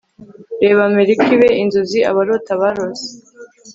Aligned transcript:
reka 0.61 0.81
amerika 0.91 1.23
ibe 1.35 1.49
inzozi 1.63 1.99
abarota 2.09 2.51
barose- 2.61 3.09